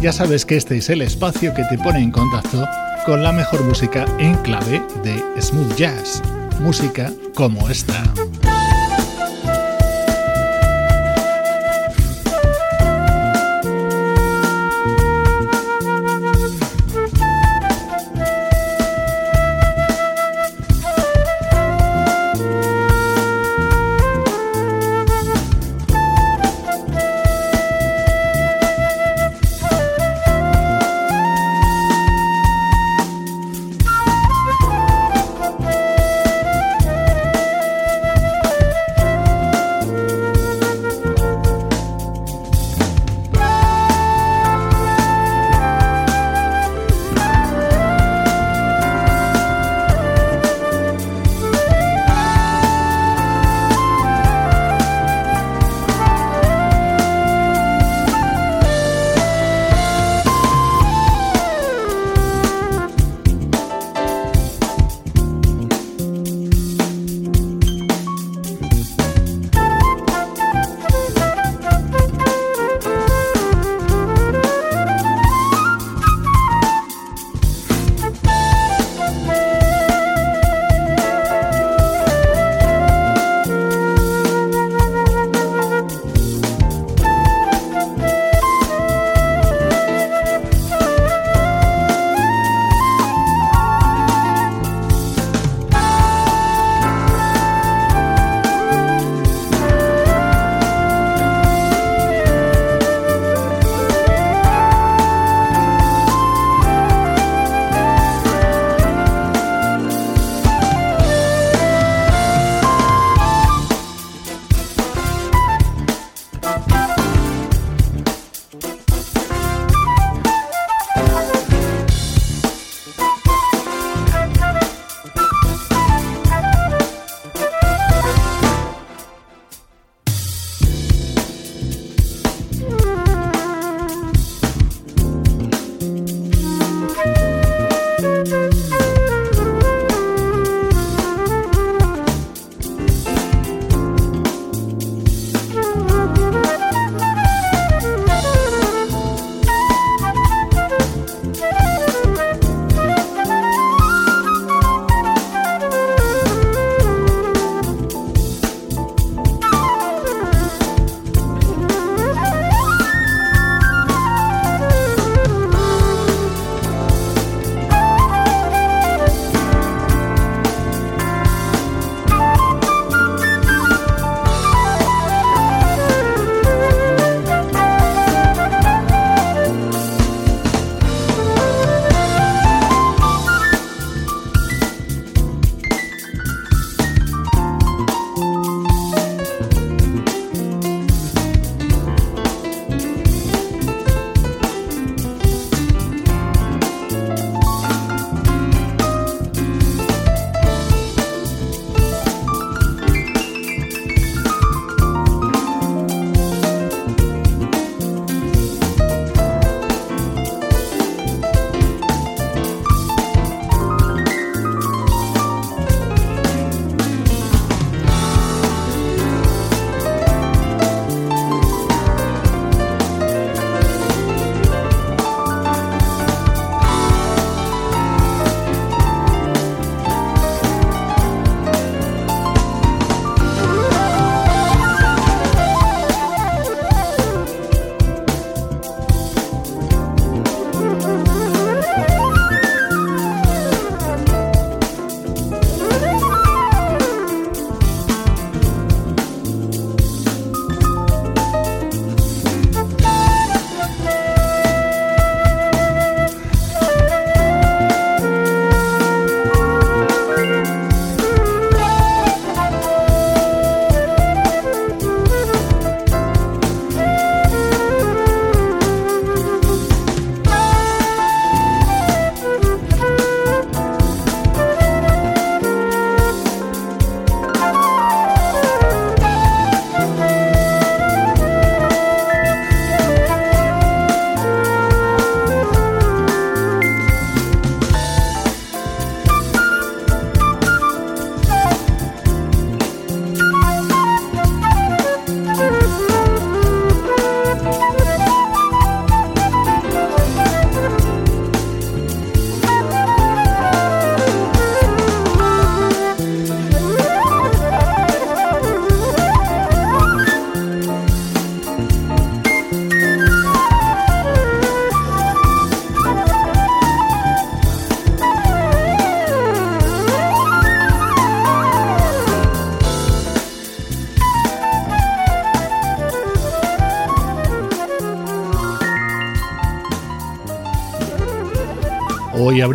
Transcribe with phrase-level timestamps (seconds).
[0.00, 2.66] Ya sabes que este es el espacio que te pone en contacto
[3.06, 6.22] con la mejor música en clave de smooth jazz,
[6.60, 8.02] música como esta.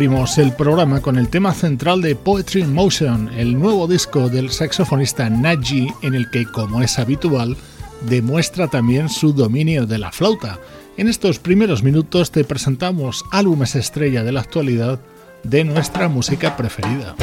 [0.02, 4.50] Abrimos el programa con el tema central de Poetry in Motion, el nuevo disco del
[4.50, 7.56] saxofonista Naji en el que, como es habitual,
[8.08, 10.58] demuestra también su dominio de la flauta.
[10.96, 14.98] En estos primeros minutos te presentamos álbumes estrella de la actualidad
[15.44, 17.14] de nuestra música preferida.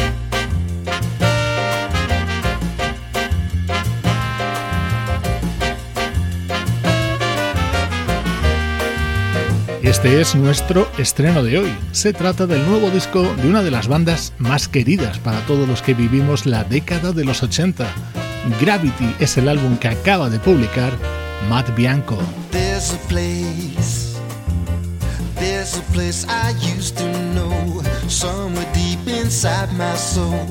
[9.90, 11.76] Este es nuestro estreno de hoy.
[11.94, 15.82] Se trata del nuevo disco de una de las bandas más queridas para todos los
[15.82, 17.88] que vivimos la década de los 80.
[18.62, 20.94] Gravity es el álbum que acaba de publicar
[21.50, 22.20] Matt Bianco.
[22.52, 24.16] There's a place,
[25.40, 30.46] there's a place I used to know, somewhere deep inside my soul,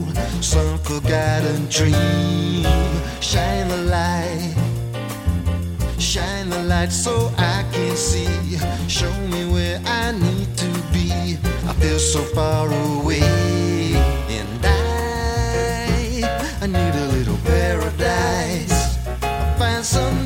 [1.70, 2.67] dream.
[3.20, 4.56] Shine the light,
[6.09, 8.57] shine the light so I can see.
[8.89, 11.37] Show me where I need to be.
[11.69, 13.21] I feel so far away,
[14.39, 16.23] and I,
[16.63, 18.97] I need a little paradise.
[19.23, 20.18] I Find some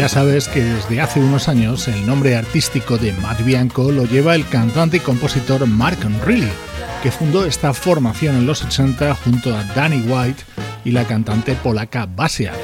[0.00, 4.34] Ya sabes que desde hace unos años el nombre artístico de Matt Bianco lo lleva
[4.34, 6.48] el cantante y compositor Mark Reilly,
[7.02, 10.42] que fundó esta formación en los 80 junto a Danny White
[10.86, 12.54] y la cantante polaca Basia.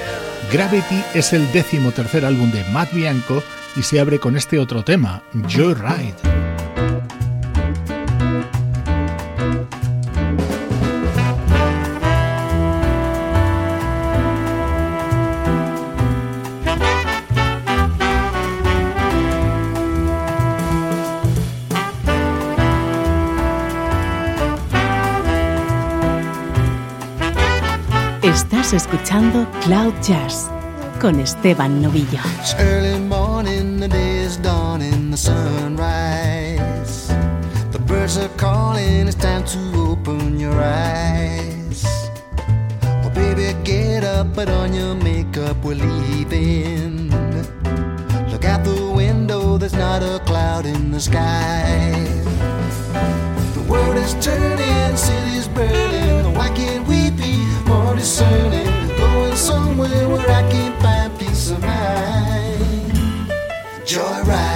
[0.51, 3.43] Gravity es el décimo tercer álbum de Matt Bianco
[3.77, 6.36] y se abre con este otro tema, Joyride.
[28.67, 30.51] Estás escuchando Cloud Jazz
[31.01, 32.19] con Esteban Novillo.
[32.41, 37.07] It's early morning, the day is dawning, the sunrise.
[37.71, 39.59] The birds are calling, it's time to
[39.93, 41.85] open your eyes.
[43.05, 47.13] Oh, baby, get up, put on your makeup, we're leaving.
[48.33, 52.05] Look out the window, there's not a cloud in the sky.
[53.55, 56.96] The world is turning, city's burning, why can't we
[57.97, 58.97] discerning?
[58.97, 62.93] Going somewhere where I can find peace of mind.
[63.85, 64.56] Joyride.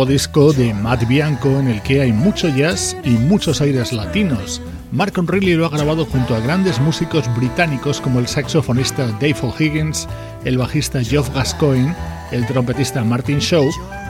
[0.00, 4.62] Nuevo disco de Matt Bianco en el que hay mucho jazz y muchos aires latinos.
[4.92, 10.08] Mark Reilly lo ha grabado junto a grandes músicos británicos como el saxofonista Dave O'Higgins,
[10.46, 11.94] el bajista Geoff Gascoigne,
[12.32, 13.68] el trompetista Martin Shaw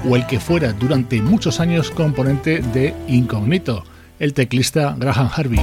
[0.08, 3.82] o el que fuera durante muchos años componente de Incognito,
[4.20, 5.60] el teclista Graham Harvey.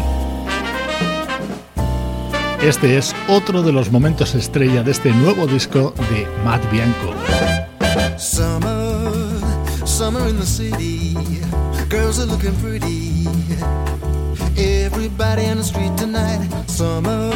[2.61, 7.13] Este es otro de los momentos estrella de este nuevo disco de Matt Bianco.
[8.17, 8.86] Summer,
[9.97, 11.15] summer in the city.
[11.89, 13.25] Girls are looking pretty.
[14.55, 16.47] Everybody on the street tonight.
[16.67, 17.31] Summer,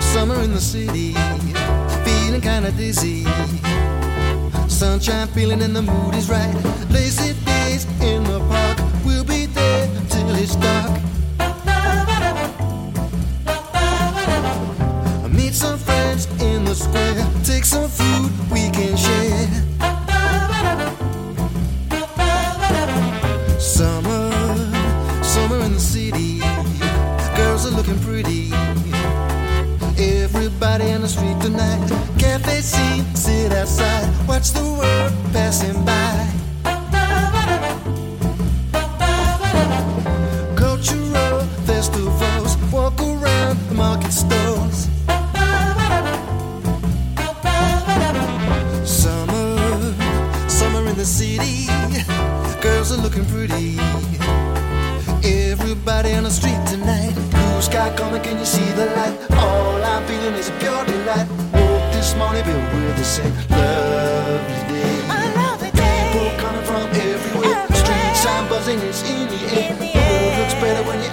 [0.00, 1.14] summer in the city.
[2.04, 3.24] Feeling kinda dizzy.
[4.66, 6.56] Sunshine feeling and the mood is right.
[6.90, 8.76] Lazy days in the park.
[9.04, 10.90] We'll be there till it's dark.
[15.30, 17.24] Meet some friends in the square.
[17.44, 18.32] Take some food
[34.40, 36.16] watch the world passing by.
[40.56, 44.88] Cultural festivals, walk around the market stores.
[48.88, 49.58] Summer,
[50.48, 51.66] summer in the city,
[52.62, 53.78] girls are looking pretty.
[55.22, 59.16] Everybody on the street tonight, blue sky coming, can you see the light?
[59.32, 61.59] All I'm feeling is pure delight.
[62.00, 64.56] This morning, filled with the same lovely
[65.70, 66.10] day.
[66.14, 69.76] People coming from everywhere, streets I'm buzzing, it's in the air.
[69.76, 71.12] The world looks better when you're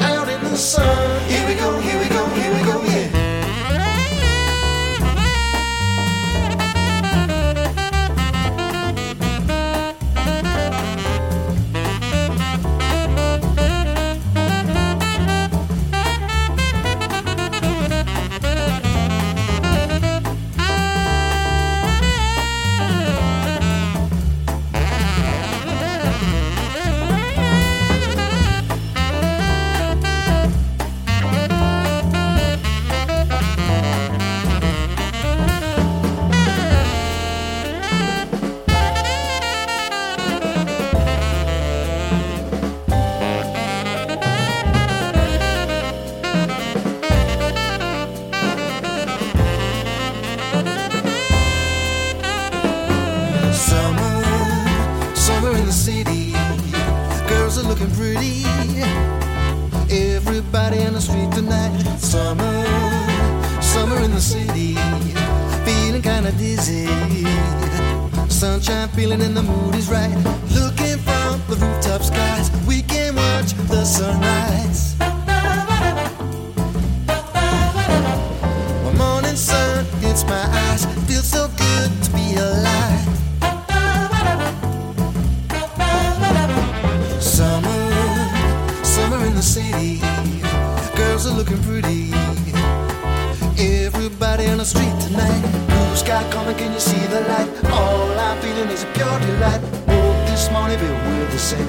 [96.48, 97.50] sky can you see the light?
[97.72, 99.62] All I'm feeling is a pure delight.
[99.88, 101.68] Woke this morning, filled with the same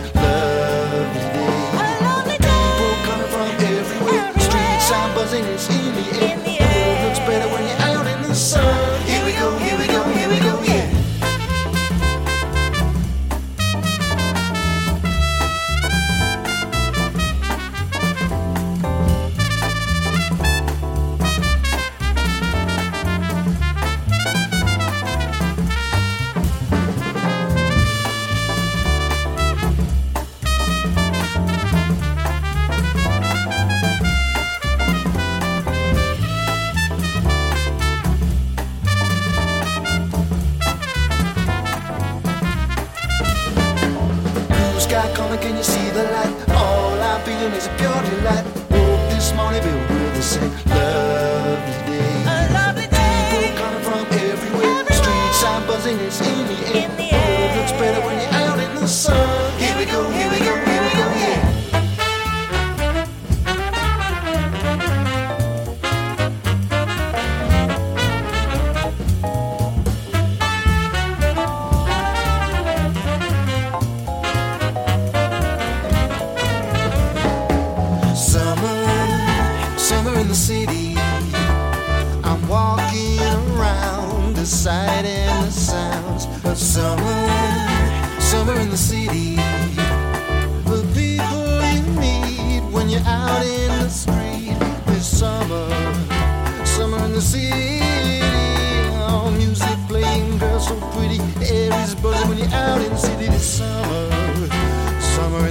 [2.07, 2.63] lovely day.
[2.79, 4.33] People coming from everywhere.
[4.39, 5.78] Streets I'm buzzing, it's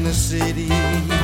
[0.08, 1.17] the city.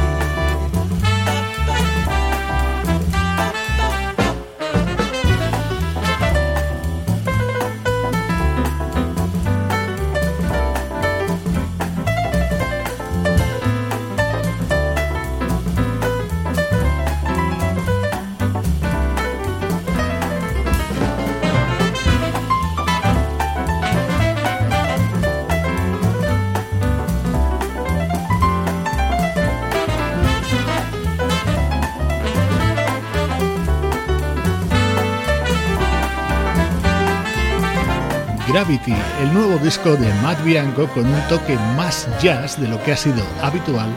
[38.65, 42.97] El nuevo disco de Matt Bianco con un toque más jazz de lo que ha
[42.97, 43.89] sido habitual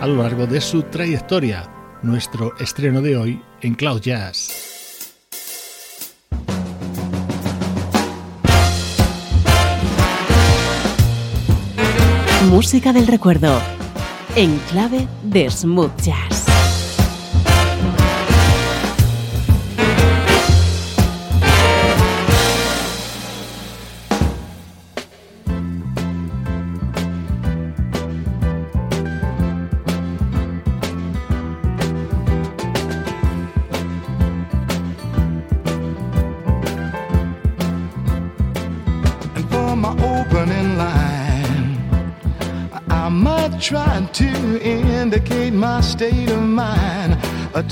[0.00, 1.68] a lo largo de su trayectoria,
[2.02, 4.48] nuestro estreno de hoy en Cloud Jazz.
[12.48, 13.60] Música del recuerdo,
[14.36, 16.31] en clave de Smooth Jazz.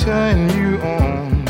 [0.00, 1.44] Turn you on.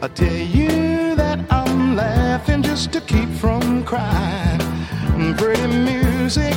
[0.00, 4.60] I tell you that I'm laughing just to keep from crying.
[5.36, 6.54] Pretty music,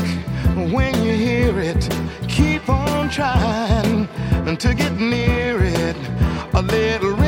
[0.76, 1.90] when you hear it,
[2.28, 4.08] keep on trying
[4.58, 5.98] to get near it.
[6.54, 7.19] A little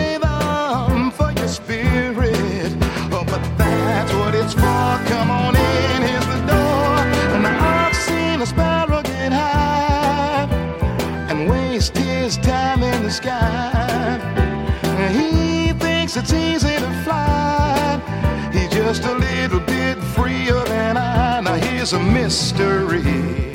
[16.21, 17.99] it's easy to fly.
[18.53, 21.41] He's just a little bit freer than I.
[21.41, 23.51] Now here's a mystery.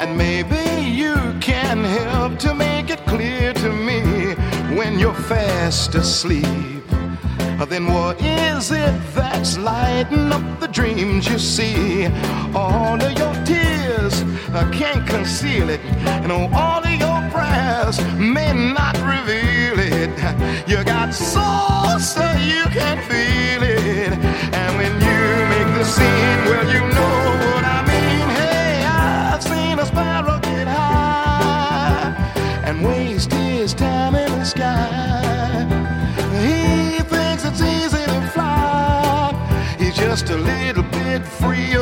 [0.00, 4.34] And maybe you can help to make it clear to me
[4.76, 6.84] when you're fast asleep.
[7.68, 12.06] Then what is it that's lighting up the dreams you see?
[12.54, 14.24] All of your tears
[14.54, 15.80] I can't conceal it,
[16.24, 19.67] and all of your prayers may not reveal
[19.98, 20.10] it.
[20.68, 24.12] You got soul so you can feel it,
[24.60, 25.20] and when you
[25.54, 27.16] make the scene, well you know
[27.52, 28.28] what I mean.
[28.40, 32.14] Hey, I've seen a sparrow get high
[32.64, 35.66] and waste his time in the sky
[36.44, 39.34] He thinks it's easy to fly.
[39.78, 41.77] He's just a little bit freer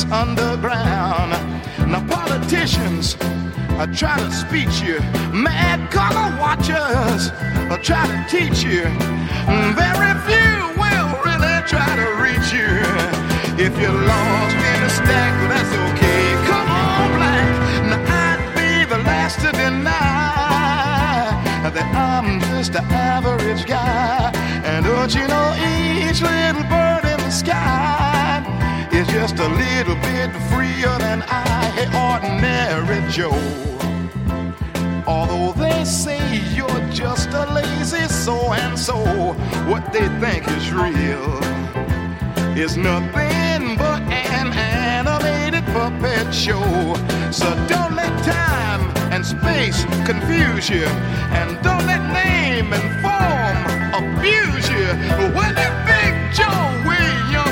[0.00, 1.30] secrets underground.
[1.90, 3.16] Now, politicians
[3.78, 5.00] I try to speech you,
[5.32, 7.30] mad color watchers
[7.70, 8.84] I try to teach you.
[9.48, 12.70] Mm, very few will really try to reach you.
[13.64, 16.24] If you're lost in a stack, that's okay.
[16.48, 17.48] Come on, black.
[17.90, 20.00] Now, I'd be the last to deny
[21.74, 24.30] that I'm just an average guy.
[24.64, 28.59] And don't you know each little bird in the sky
[29.12, 31.44] just a little bit freer than I,
[31.74, 33.34] hey, ordinary Joe.
[35.06, 36.20] Although they say
[36.54, 38.96] you're just a lazy so and so,
[39.70, 41.40] what they think is real
[42.56, 46.94] is nothing but an animated puppet show.
[47.32, 50.86] So don't let time and space confuse you,
[51.38, 53.58] and don't let name and form
[54.00, 54.86] abuse you.
[55.34, 55.54] When
[55.90, 57.49] Big Joe Williams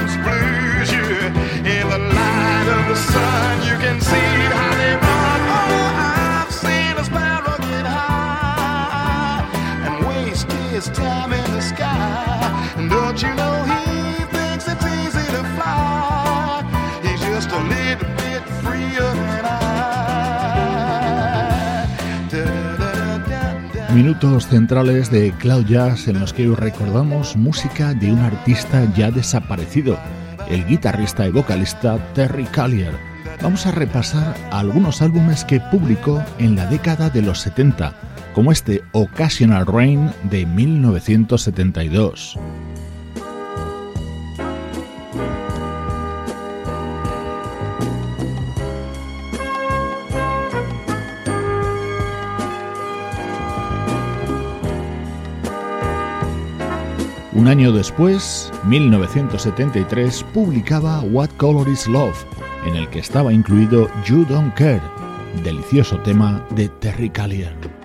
[23.98, 29.98] Minutos centrales de Cloud Jazz en los que recordamos música de un artista ya desaparecido,
[30.48, 32.94] el guitarrista y vocalista Terry Callier.
[33.42, 37.94] Vamos a repasar algunos álbumes que publicó en la década de los 70,
[38.34, 42.38] como este Occasional Rain de 1972.
[57.38, 62.24] Un año después, 1973, publicaba What Color Is Love,
[62.66, 64.82] en el que estaba incluido You Don't Care,
[65.44, 67.77] delicioso tema de Terry Callier.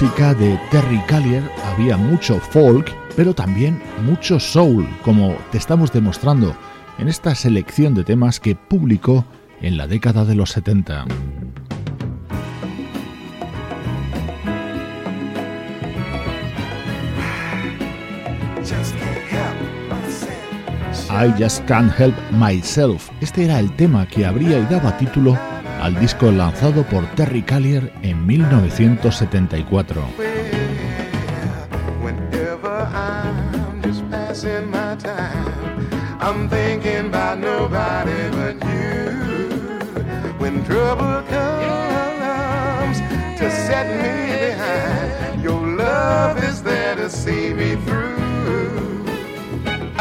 [0.00, 6.56] De Terry Callier había mucho folk, pero también mucho soul, como te estamos demostrando
[6.98, 9.26] en esta selección de temas que publicó
[9.60, 11.04] en la década de los 70.
[21.10, 23.10] I Just Can't Help Myself.
[23.20, 25.38] Este era el tema que abría y daba título
[25.80, 30.04] al disco lanzado por Terry Callier en 1974.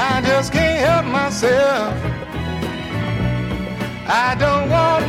[0.02, 1.94] I just can't help myself.
[4.12, 5.09] I don't want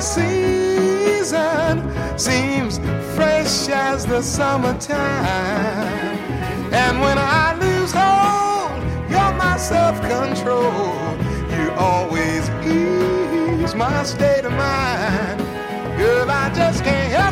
[0.00, 1.82] season
[2.18, 2.78] seems
[3.14, 4.96] fresh as the summertime.
[6.72, 10.72] And when I lose hold, you're my self control.
[11.56, 15.40] You always ease my state of mind.
[15.98, 17.29] Girl, I just can't help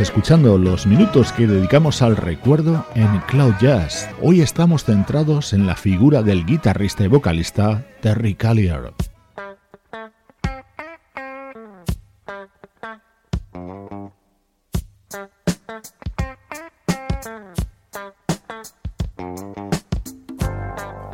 [0.00, 4.08] Escuchando los minutos que dedicamos al recuerdo en Cloud Jazz.
[4.22, 8.94] Hoy estamos centrados en la figura del guitarrista y vocalista Terry Callier.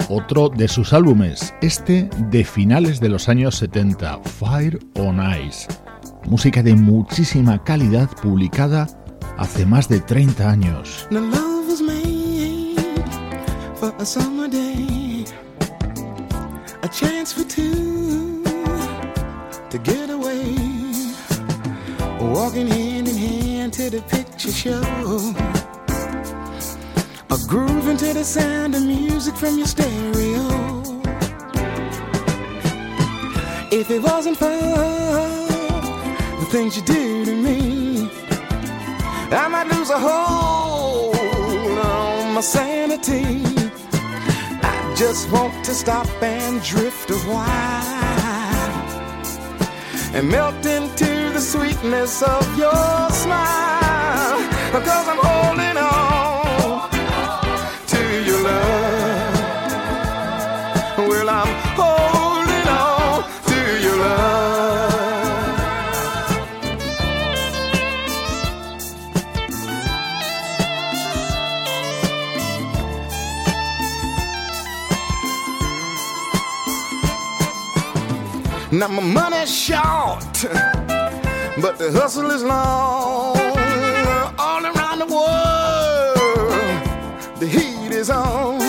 [0.09, 5.66] Otro de sus álbumes, este de finales de los años 70, Fire on Ice.
[6.29, 8.89] Música de muchísima calidad publicada
[9.39, 11.07] hace más de 30 años.
[16.83, 18.43] A chance for two
[19.70, 20.55] to get away,
[22.20, 24.83] walking hand in hand to the picture show,
[27.31, 30.83] a groove into the sound of music from your stereo.
[33.72, 35.45] If it wasn't for
[36.57, 38.09] things you do to me.
[39.30, 43.26] I might lose a hold on my sanity.
[44.62, 48.72] I just want to stop and drift a while
[50.16, 54.38] and melt into the sweetness of your smile.
[54.72, 55.66] Because I'm holding
[78.87, 80.47] Now my money's short,
[81.61, 83.37] but the hustle is long.
[84.39, 86.61] All around the world,
[87.41, 88.61] the heat is on.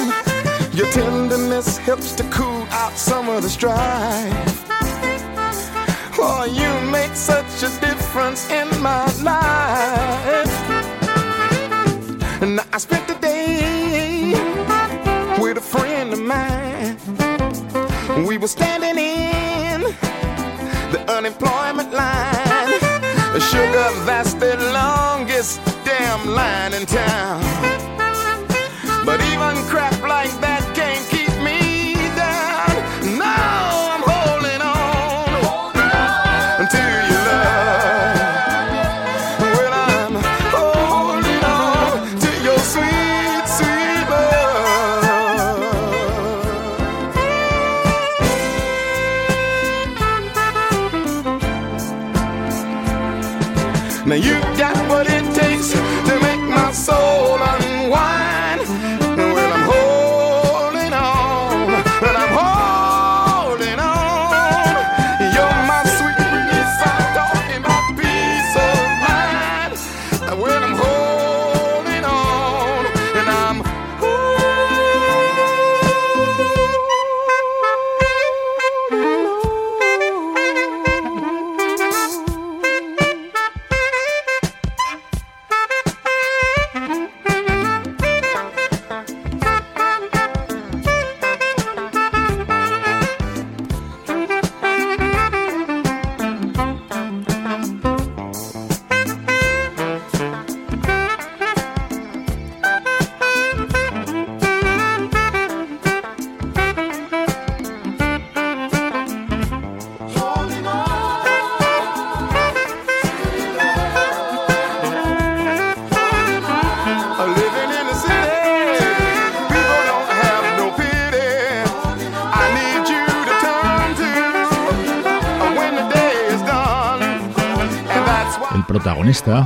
[0.73, 4.65] Your tenderness helps to cool out some of the strife.
[6.17, 10.51] Oh, you make such a difference in my life.
[12.41, 14.33] And I spent the day
[15.39, 16.97] with a friend of mine.
[18.25, 18.76] We were standing
[21.27, 22.79] unemployment line.
[23.51, 27.41] Sugar, that's the longest damn line in town.
[29.05, 30.46] But even crap like that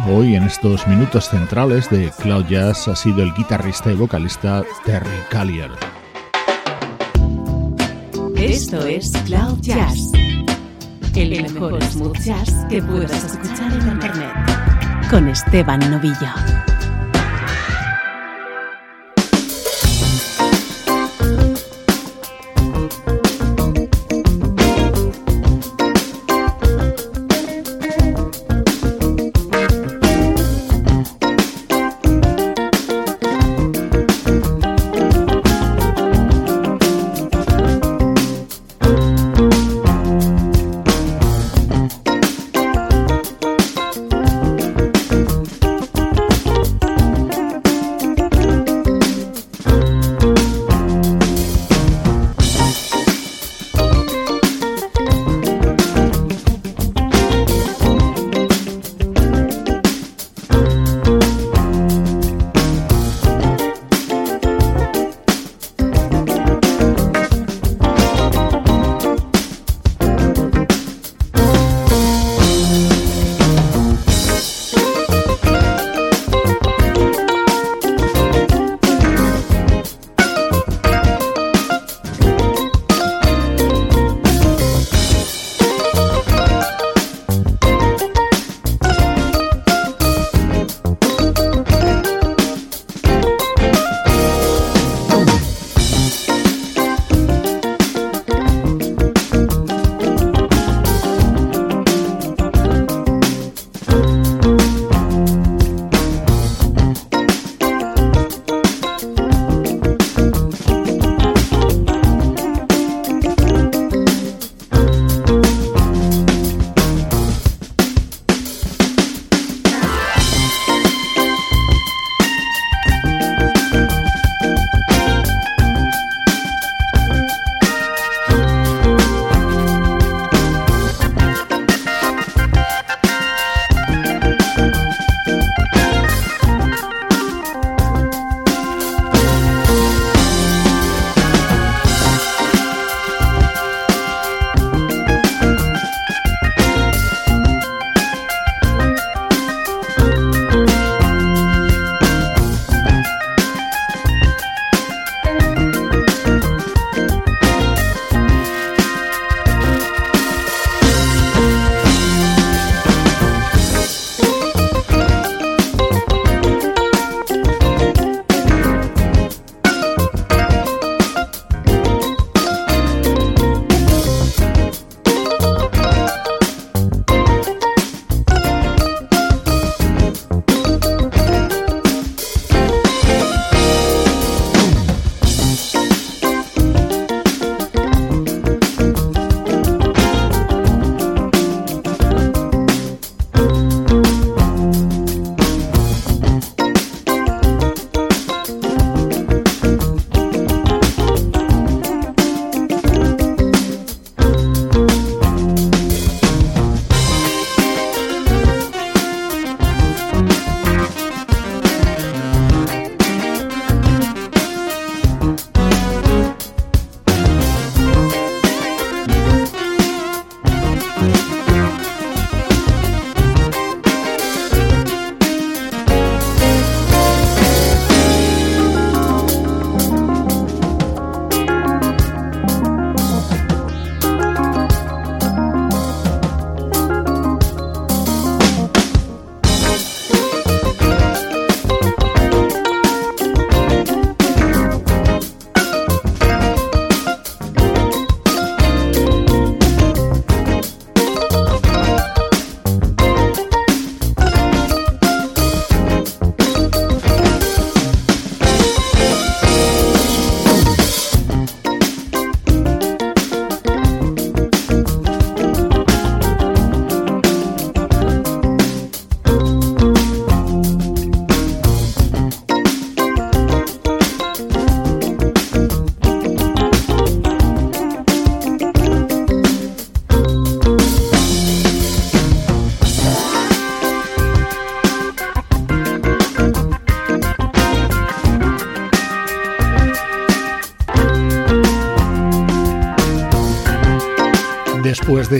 [0.09, 5.07] hoy en estos minutos centrales de Cloud Jazz ha sido el guitarrista y vocalista Terry
[5.29, 5.69] Callier.
[8.37, 10.11] Esto es Cloud Jazz,
[11.15, 14.33] el mejor smooth jazz que puedas escuchar en Internet,
[15.11, 16.60] con Esteban Novillo.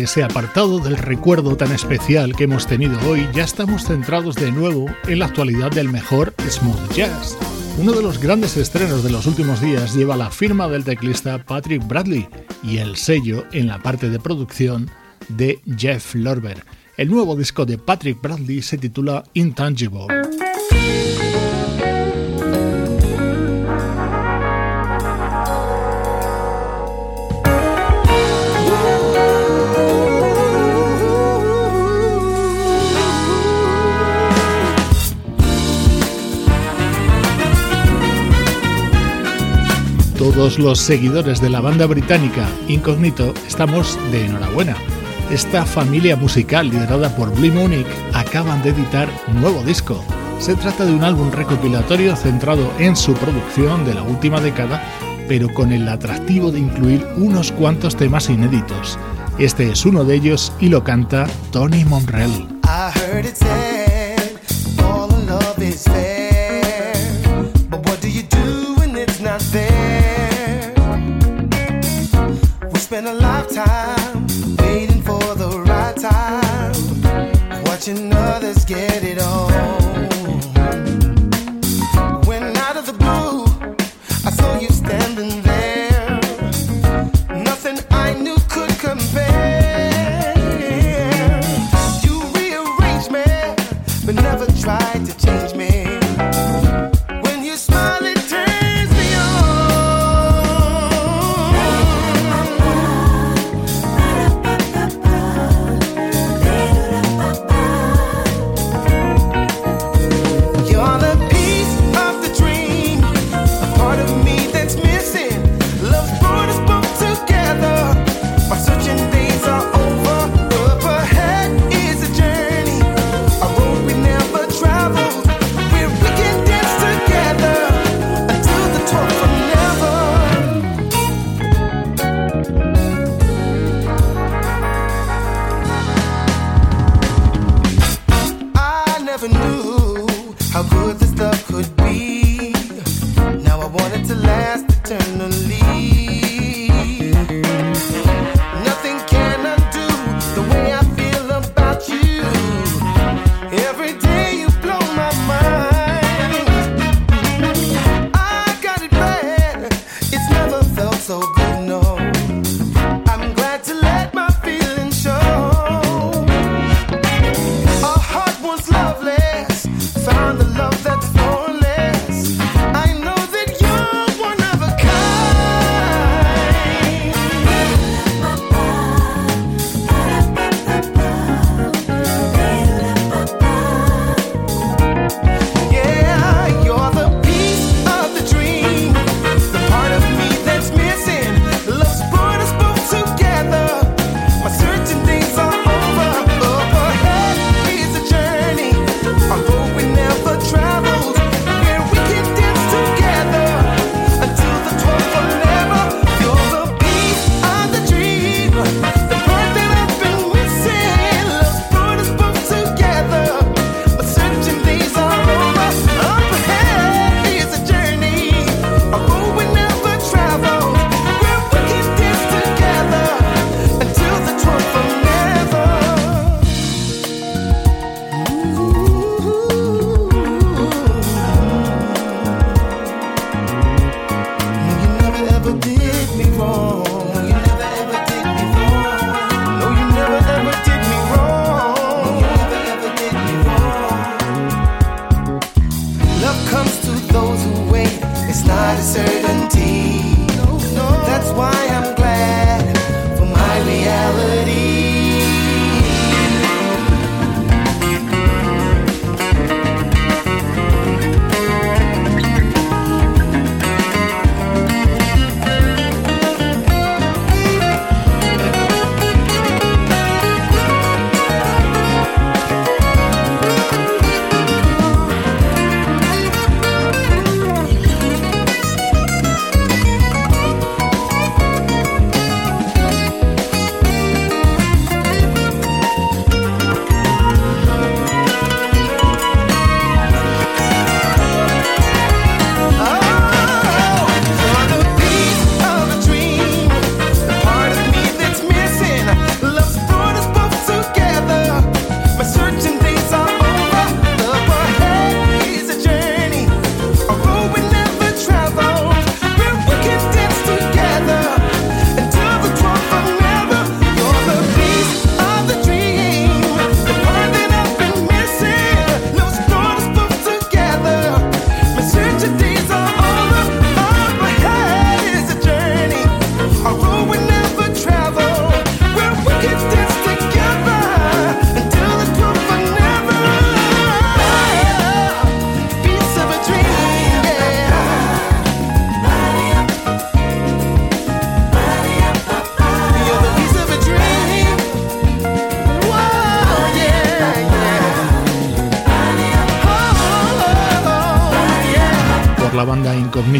[0.01, 4.51] De ese apartado del recuerdo tan especial que hemos tenido hoy, ya estamos centrados de
[4.51, 7.37] nuevo en la actualidad del mejor smooth jazz.
[7.77, 11.87] Uno de los grandes estrenos de los últimos días lleva la firma del teclista Patrick
[11.87, 12.27] Bradley
[12.63, 14.89] y el sello en la parte de producción
[15.29, 16.65] de Jeff Lorber.
[16.97, 20.07] El nuevo disco de Patrick Bradley se titula Intangible.
[40.21, 44.75] Todos los seguidores de la banda británica Incognito estamos de enhorabuena.
[45.31, 50.05] Esta familia musical liderada por Blee Munich acaban de editar un nuevo disco.
[50.37, 54.83] Se trata de un álbum recopilatorio centrado en su producción de la última década,
[55.27, 58.99] pero con el atractivo de incluir unos cuantos temas inéditos.
[59.39, 62.47] Este es uno de ellos y lo canta Tony Monrell.
[78.73, 79.10] Get it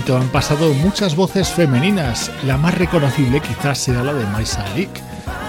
[0.10, 2.32] han pasado muchas voces femeninas.
[2.46, 4.90] La más reconocible quizás sea la de Maisa Lick.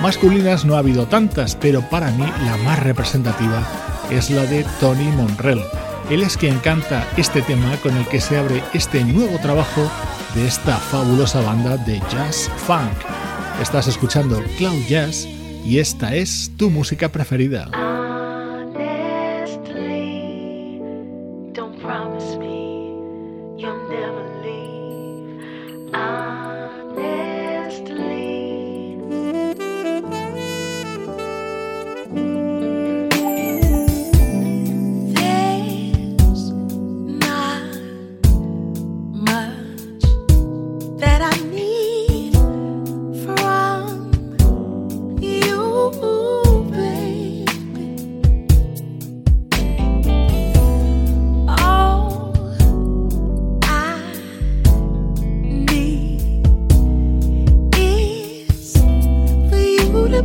[0.02, 3.66] Masculinas no ha habido tantas, pero para mí la más representativa
[4.10, 5.62] es la de Tony Monrell.
[6.10, 9.90] Él es quien canta este tema con el que se abre este nuevo trabajo
[10.34, 12.92] de esta fabulosa banda de jazz funk.
[13.60, 15.26] Estás escuchando Cloud Jazz
[15.64, 17.91] y esta es tu música preferida.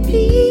[0.08, 0.47] please.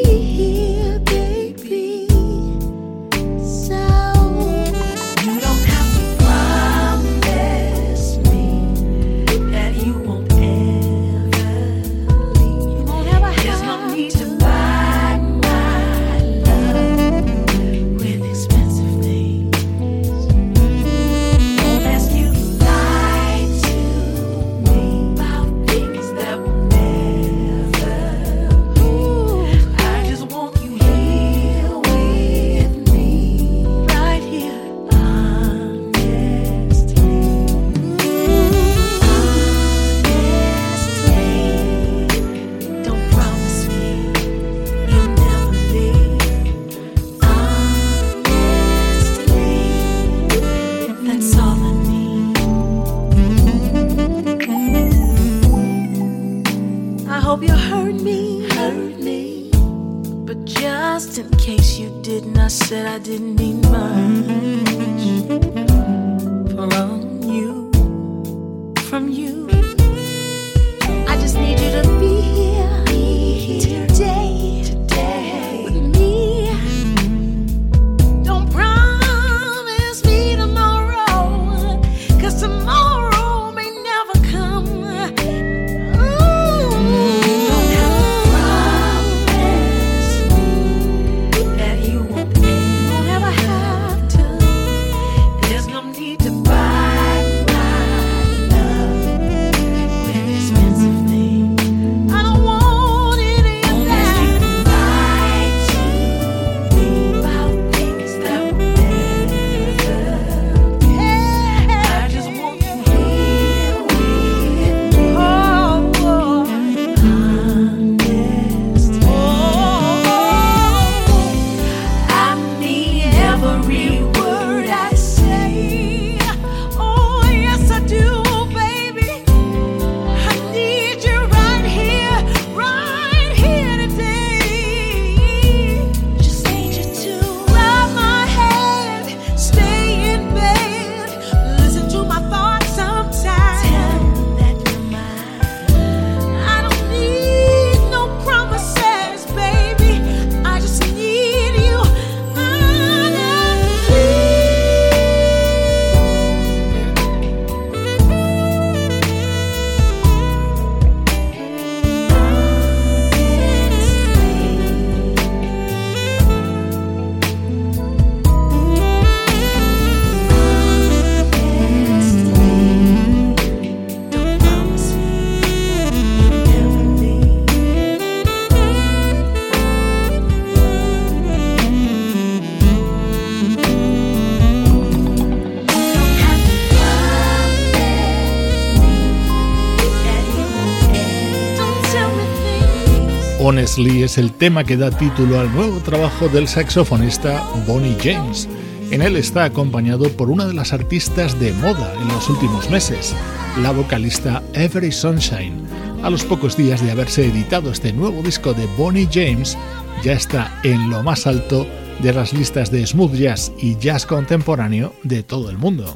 [193.78, 198.48] Es el tema que da título al nuevo trabajo del saxofonista Bonnie James.
[198.90, 203.14] En él está acompañado por una de las artistas de moda en los últimos meses,
[203.60, 205.62] la vocalista Every Sunshine.
[206.02, 209.58] A los pocos días de haberse editado este nuevo disco de Bonnie James,
[210.02, 211.66] ya está en lo más alto
[212.00, 215.94] de las listas de smooth jazz y jazz contemporáneo de todo el mundo.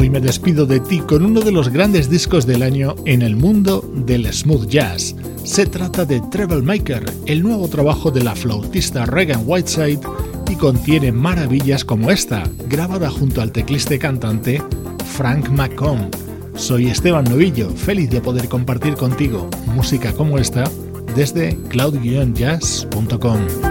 [0.00, 3.36] Hoy me despido de ti con uno de los grandes discos del año en el
[3.36, 5.14] mundo del smooth jazz.
[5.44, 10.00] Se trata de Treble Maker, el nuevo trabajo de la flautista Regan Whiteside
[10.48, 14.62] y contiene maravillas como esta, grabada junto al teclista y cantante
[15.04, 16.08] Frank McComb.
[16.54, 20.64] Soy Esteban Novillo, feliz de poder compartir contigo música como esta
[21.14, 23.69] desde cloud-jazz.com.